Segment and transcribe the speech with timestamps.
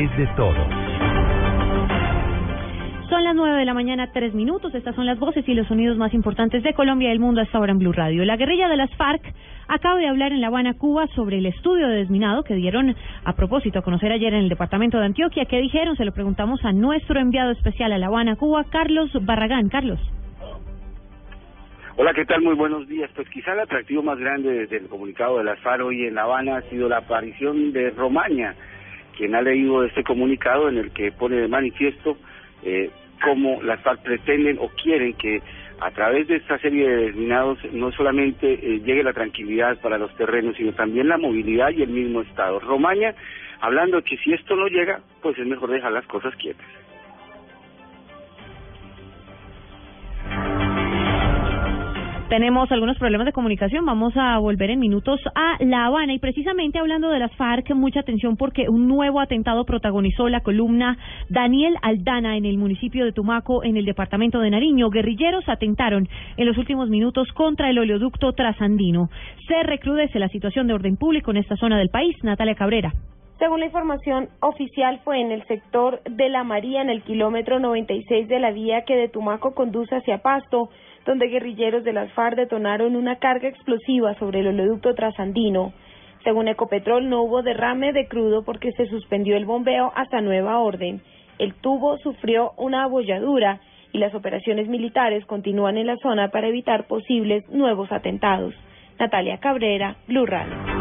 [0.00, 0.54] Es de todo.
[3.10, 4.74] Son las nueve de la mañana, tres minutos.
[4.74, 7.58] Estas son las voces y los sonidos más importantes de Colombia y del mundo hasta
[7.58, 8.24] ahora en Blue Radio.
[8.24, 9.20] La guerrilla de las FARC
[9.68, 13.34] acaba de hablar en La Habana, Cuba, sobre el estudio de desminado que dieron a
[13.34, 15.44] propósito a conocer ayer en el departamento de Antioquia.
[15.44, 15.96] ¿Qué dijeron?
[15.96, 19.68] Se lo preguntamos a nuestro enviado especial a La Habana, Cuba, Carlos Barragán.
[19.68, 20.00] Carlos.
[21.98, 22.40] Hola, ¿qué tal?
[22.40, 23.10] Muy buenos días.
[23.14, 26.22] Pues quizá el atractivo más grande desde el comunicado de las FARC hoy en La
[26.22, 28.54] Habana ha sido la aparición de Romaña,
[29.20, 32.16] quien ha leído este comunicado en el que pone de manifiesto
[32.62, 32.88] eh,
[33.22, 35.42] cómo las FARC pretenden o quieren que
[35.78, 40.16] a través de esta serie de desminados no solamente eh, llegue la tranquilidad para los
[40.16, 42.60] terrenos, sino también la movilidad y el mismo Estado.
[42.60, 43.14] Romaña,
[43.60, 46.66] hablando que si esto no llega, pues es mejor dejar las cosas quietas.
[52.30, 53.84] Tenemos algunos problemas de comunicación.
[53.84, 56.12] Vamos a volver en minutos a La Habana.
[56.12, 60.96] Y precisamente hablando de las FARC, mucha atención porque un nuevo atentado protagonizó la columna
[61.28, 64.90] Daniel Aldana en el municipio de Tumaco, en el departamento de Nariño.
[64.90, 69.10] Guerrilleros atentaron en los últimos minutos contra el oleoducto trasandino.
[69.48, 72.16] Se recrudece la situación de orden público en esta zona del país.
[72.22, 72.92] Natalia Cabrera.
[73.40, 78.28] Según la información oficial, fue en el sector de La María, en el kilómetro 96
[78.28, 80.68] de la vía que de Tumaco conduce hacia Pasto,
[81.06, 85.72] donde guerrilleros de las FARC detonaron una carga explosiva sobre el oleoducto trasandino.
[86.22, 91.00] Según Ecopetrol, no hubo derrame de crudo porque se suspendió el bombeo hasta nueva orden.
[91.38, 93.60] El tubo sufrió una abolladura
[93.90, 98.54] y las operaciones militares continúan en la zona para evitar posibles nuevos atentados.
[98.98, 100.79] Natalia Cabrera, Blue Radio.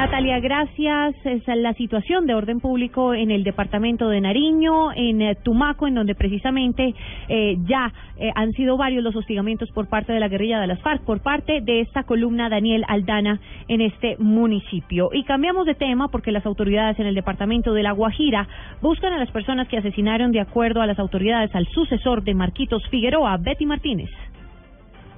[0.00, 1.14] Natalia, gracias.
[1.26, 5.94] Es la situación de orden público en el departamento de Nariño, en eh, Tumaco, en
[5.94, 6.94] donde precisamente
[7.28, 10.80] eh, ya eh, han sido varios los hostigamientos por parte de la guerrilla de las
[10.80, 15.10] FARC, por parte de esta columna Daniel Aldana en este municipio.
[15.12, 18.48] Y cambiamos de tema porque las autoridades en el departamento de La Guajira
[18.80, 22.82] buscan a las personas que asesinaron de acuerdo a las autoridades al sucesor de Marquitos
[22.88, 24.08] Figueroa, Betty Martínez.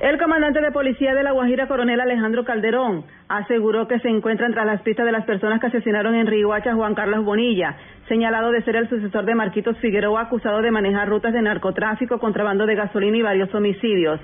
[0.00, 4.64] El comandante de policía de La Guajira, coronel Alejandro Calderón, aseguró que se encuentran tras
[4.64, 7.76] las pistas de las personas que asesinaron en Riguacha Juan Carlos Bonilla,
[8.08, 12.64] señalado de ser el sucesor de Marquitos Figueroa, acusado de manejar rutas de narcotráfico, contrabando
[12.64, 14.20] de gasolina y varios homicidios.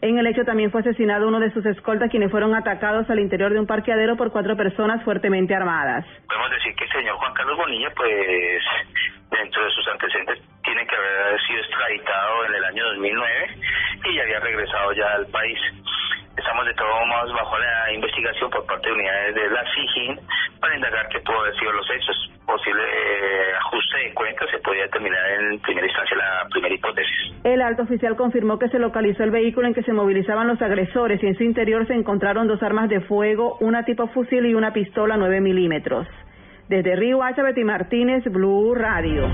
[0.00, 3.52] En el hecho también fue asesinado uno de sus escoltas, quienes fueron atacados al interior
[3.52, 6.06] de un parqueadero por cuatro personas fuertemente armadas.
[6.26, 8.62] Podemos decir que el señor Juan Carlos Bonilla, pues,
[9.32, 13.56] dentro de sus antecedentes, tiene que haber sido extraditado en el año 2009
[14.04, 15.58] y había regresado ya al país.
[16.36, 20.20] Estamos de todos modos bajo la investigación por parte de unidades de la SIGIN
[20.60, 22.32] para indagar qué pudo haber sido los hechos.
[22.46, 27.34] Posible eh, ajuste de cuentas se podría determinar en primera instancia la primera hipótesis.
[27.44, 31.22] El alto oficial confirmó que se localizó el vehículo en que se movilizaban los agresores
[31.22, 34.72] y en su interior se encontraron dos armas de fuego, una tipo fusil y una
[34.72, 36.06] pistola 9 milímetros.
[36.72, 39.28] Desde Río Hacha, Betty Martínez, Blue Radio.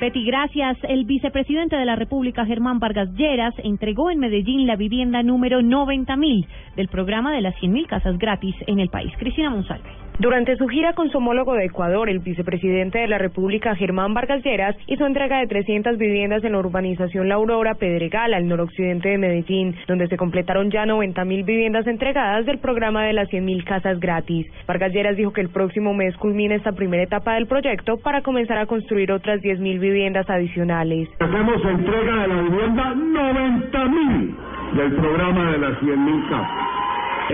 [0.00, 0.76] Betty, gracias.
[0.82, 6.46] El vicepresidente de la República, Germán Vargas Lleras, entregó en Medellín la vivienda número 90.000
[6.76, 9.12] del programa de las 100.000 casas gratis en el país.
[9.18, 9.88] Cristina Monsalve.
[10.16, 14.44] Durante su gira con su homólogo de Ecuador, el vicepresidente de la República, Germán Vargas
[14.44, 19.18] Lleras, hizo entrega de 300 viviendas en la urbanización La Aurora Pedregal, al noroccidente de
[19.18, 24.46] Medellín, donde se completaron ya 90.000 viviendas entregadas del programa de las 100.000 casas gratis.
[24.68, 28.58] Vargas Lleras dijo que el próximo mes culmina esta primera etapa del proyecto para comenzar
[28.58, 29.93] a construir otras 10.000 viviendas
[30.28, 31.08] adicionales.
[31.20, 34.34] Hacemos entrega de la vivienda 90.000
[34.76, 36.83] del programa de las 100.000 casas.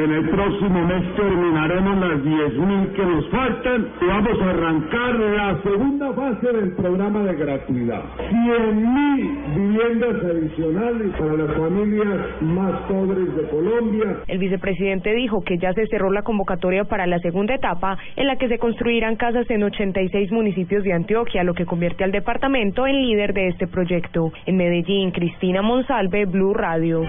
[0.00, 5.63] En el próximo mes terminaremos las 10.000 que nos faltan y vamos a arrancar la
[5.63, 8.04] segunda fase del programa de gratuidad.
[8.30, 14.16] 100.000 viviendas adicionales para las familias más pobres de Colombia.
[14.27, 18.36] El vicepresidente dijo que ya se cerró la convocatoria para la segunda etapa en la
[18.36, 23.03] que se construirán casas en 86 municipios de Antioquia, lo que convierte al departamento en
[23.03, 24.33] líder de este proyecto.
[24.47, 27.03] En Medellín, Cristina Monsalve, Blue Radio.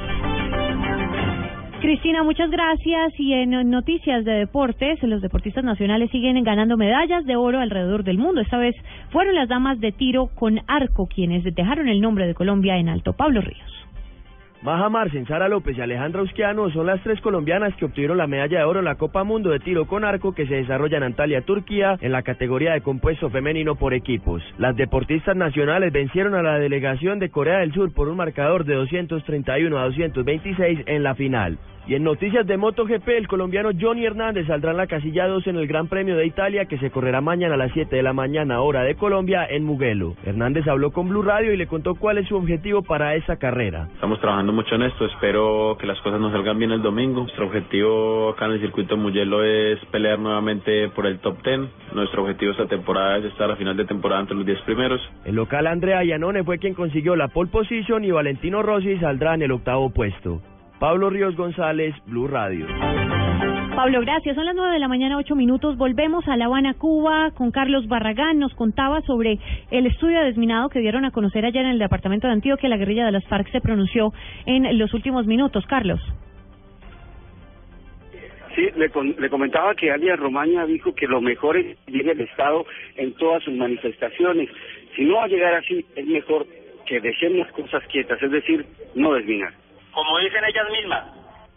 [1.82, 3.12] Cristina, muchas gracias.
[3.18, 8.20] Y en noticias de deportes, los deportistas nacionales siguen ganando medallas de oro alrededor del
[8.20, 8.40] mundo.
[8.40, 8.76] Esta vez
[9.10, 13.14] fueron las damas de tiro con arco quienes dejaron el nombre de Colombia en alto.
[13.14, 13.81] Pablo Ríos.
[14.64, 18.60] Maja Marcen, Sara López y Alejandra Usquiano son las tres colombianas que obtuvieron la medalla
[18.60, 21.42] de oro en la Copa Mundo de Tiro con Arco que se desarrolla en Antalya,
[21.42, 24.44] Turquía, en la categoría de compuesto femenino por equipos.
[24.60, 28.76] Las deportistas nacionales vencieron a la delegación de Corea del Sur por un marcador de
[28.76, 31.58] 231 a 226 en la final.
[31.88, 35.56] Y en noticias de MotoGP, el colombiano Johnny Hernández saldrá en la casilla 2 en
[35.56, 38.62] el Gran Premio de Italia que se correrá mañana a las 7 de la mañana
[38.62, 40.14] hora de Colombia en Mugello.
[40.24, 43.90] Hernández habló con Blue Radio y le contó cuál es su objetivo para esa carrera.
[43.96, 47.22] Estamos trabajando mucho en esto, espero que las cosas nos salgan bien el domingo.
[47.22, 51.94] Nuestro objetivo acá en el circuito Mugello es pelear nuevamente por el top 10.
[51.94, 55.02] Nuestro objetivo esta temporada es estar a final de temporada entre los 10 primeros.
[55.26, 59.44] El local Andrea Iannone fue quien consiguió la pole position y Valentino Rossi saldrá en
[59.44, 60.42] el octavo puesto.
[60.80, 62.66] Pablo Ríos González, Blue Radio.
[63.76, 64.36] Pablo, gracias.
[64.36, 65.78] Son las nueve de la mañana, ocho minutos.
[65.78, 68.38] Volvemos a La Habana, Cuba, con Carlos Barragán.
[68.38, 69.40] Nos contaba sobre
[69.72, 72.68] el estudio de desminado que dieron a conocer ayer en el departamento de Antioquia.
[72.68, 74.14] La guerrilla de las FARC se pronunció
[74.46, 75.66] en los últimos minutos.
[75.68, 76.02] Carlos.
[78.56, 82.66] Sí, le, le comentaba que alias Romaña dijo que lo mejor es llegue el Estado
[82.98, 84.50] en todas sus manifestaciones.
[84.96, 86.46] Si no va a llegar así, es mejor
[86.86, 88.66] que dejemos cosas quietas, es decir,
[88.96, 89.54] no desminar
[89.92, 91.04] como dicen ellas mismas,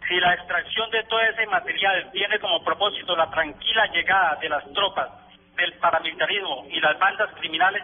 [0.07, 4.63] si la extracción de todo ese material tiene como propósito la tranquila llegada de las
[4.73, 5.09] tropas
[5.57, 7.83] del paramilitarismo y las bandas criminales,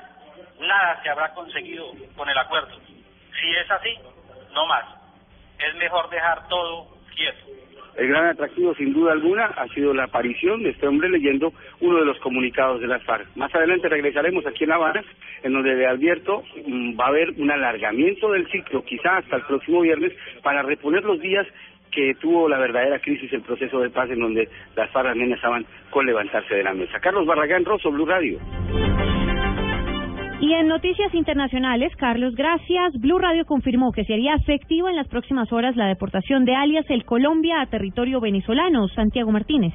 [0.59, 1.85] nada se habrá conseguido
[2.15, 2.77] con el acuerdo.
[3.39, 3.97] Si es así,
[4.53, 4.85] no más.
[5.57, 7.61] Es mejor dejar todo quieto.
[7.95, 11.99] El gran atractivo, sin duda alguna, ha sido la aparición de este hombre leyendo uno
[11.99, 13.27] de los comunicados de las FARC.
[13.35, 15.03] Más adelante regresaremos aquí en La Habana,
[15.43, 19.43] en donde le advierto mm, va a haber un alargamiento del ciclo, quizá hasta el
[19.43, 21.45] próximo viernes, para reponer los días
[21.91, 26.05] que tuvo la verdadera crisis el proceso de paz en donde las FARC amenazaban con
[26.05, 26.99] levantarse de la mesa.
[26.99, 28.39] Carlos Barragán Rosso, Blue Radio.
[30.41, 32.99] Y en noticias internacionales, Carlos, gracias.
[32.99, 37.05] Blue Radio confirmó que sería efectiva en las próximas horas la deportación de alias el
[37.05, 38.87] Colombia a territorio venezolano.
[38.87, 39.73] Santiago Martínez.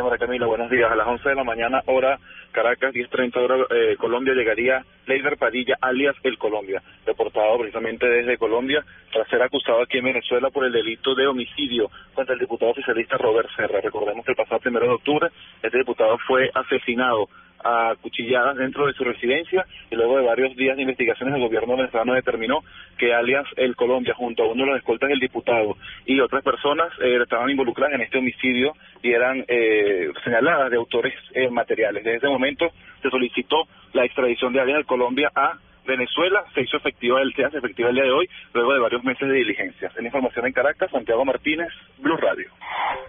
[0.00, 0.46] María Camila.
[0.46, 0.90] Buenos días.
[0.90, 2.18] A las 11 de la mañana, hora
[2.50, 8.84] Caracas, 10.30 hora eh, Colombia, llegaría Leider Padilla, alias El Colombia, deportado precisamente desde Colombia
[9.12, 13.18] tras ser acusado aquí en Venezuela por el delito de homicidio contra el diputado oficialista
[13.18, 13.80] Robert Serra.
[13.80, 15.28] Recordemos que el pasado primero de octubre
[15.62, 17.28] este diputado fue asesinado
[17.64, 21.76] a cuchilladas dentro de su residencia y luego de varios días de investigaciones el gobierno
[21.76, 22.60] venezolano determinó
[22.98, 25.76] que alias El Colombia junto a uno de los escoltas del diputado
[26.06, 28.72] y otras personas eh, estaban involucradas en este homicidio
[29.02, 32.04] y eran eh, señaladas de autores eh, materiales.
[32.04, 32.70] Desde ese momento
[33.00, 37.44] se solicitó la extradición de alias El Colombia a Venezuela se hizo efectiva el se
[37.44, 39.96] hace efectiva el día de hoy luego de varios meses de diligencias.
[39.96, 41.68] En información en Caracas, Santiago Martínez,
[41.98, 42.48] Blue Radio.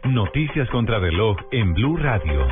[0.06, 2.48] Noticias contra reloj en Blue Radio.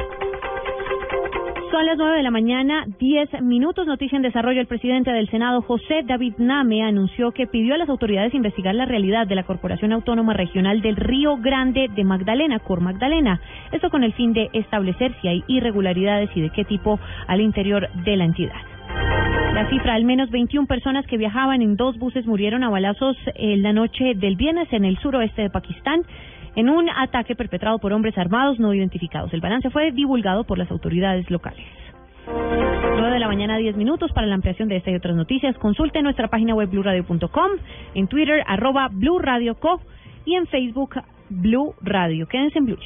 [1.71, 3.87] Son las nueve de la mañana, diez minutos.
[3.87, 4.59] Noticia en desarrollo.
[4.59, 8.83] El presidente del Senado, José David Name, anunció que pidió a las autoridades investigar la
[8.83, 13.39] realidad de la Corporación Autónoma Regional del Río Grande de Magdalena, Cor Magdalena.
[13.71, 17.87] Esto con el fin de establecer si hay irregularidades y de qué tipo al interior
[18.03, 18.61] de la entidad.
[19.53, 23.61] La cifra, al menos 21 personas que viajaban en dos buses murieron a balazos en
[23.61, 26.01] la noche del viernes en el suroeste de Pakistán
[26.55, 29.33] en un ataque perpetrado por hombres armados no identificados.
[29.33, 31.65] El balance fue divulgado por las autoridades locales.
[32.27, 34.11] 9 de la mañana, 10 minutos.
[34.11, 37.51] Para la ampliación de esta y otras noticias, consulte nuestra página web bluradio.com,
[37.95, 38.89] en Twitter, arroba
[40.25, 42.27] y en Facebook, Blue Radio.
[42.27, 42.77] Quédense en Blue.